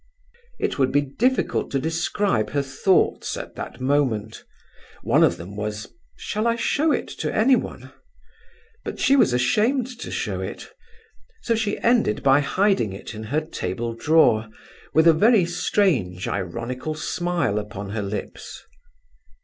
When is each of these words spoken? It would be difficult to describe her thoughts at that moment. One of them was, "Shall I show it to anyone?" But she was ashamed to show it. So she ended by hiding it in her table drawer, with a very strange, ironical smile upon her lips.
It 0.59 0.79
would 0.79 0.91
be 0.91 1.01
difficult 1.01 1.69
to 1.69 1.79
describe 1.79 2.49
her 2.53 2.63
thoughts 2.63 3.37
at 3.37 3.53
that 3.53 3.79
moment. 3.79 4.43
One 5.03 5.23
of 5.23 5.37
them 5.37 5.55
was, 5.55 5.93
"Shall 6.15 6.47
I 6.47 6.55
show 6.55 6.91
it 6.91 7.07
to 7.19 7.31
anyone?" 7.31 7.91
But 8.83 8.99
she 8.99 9.15
was 9.15 9.31
ashamed 9.31 9.85
to 9.99 10.09
show 10.09 10.39
it. 10.41 10.73
So 11.43 11.53
she 11.53 11.77
ended 11.81 12.23
by 12.23 12.39
hiding 12.39 12.93
it 12.93 13.13
in 13.13 13.21
her 13.25 13.41
table 13.41 13.93
drawer, 13.93 14.49
with 14.95 15.05
a 15.05 15.13
very 15.13 15.45
strange, 15.45 16.27
ironical 16.27 16.95
smile 16.95 17.59
upon 17.59 17.91
her 17.91 18.01
lips. 18.01 18.65